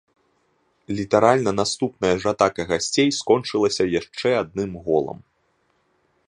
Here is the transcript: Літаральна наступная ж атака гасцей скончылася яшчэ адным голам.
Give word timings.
Літаральна 0.99 1.51
наступная 1.61 2.11
ж 2.23 2.29
атака 2.33 2.65
гасцей 2.71 3.09
скончылася 3.19 3.83
яшчэ 4.01 4.29
адным 4.43 4.71
голам. 4.89 5.19